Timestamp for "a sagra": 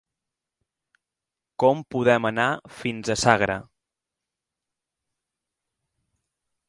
3.15-3.59